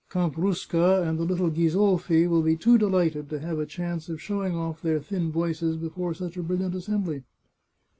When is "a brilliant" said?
6.37-6.73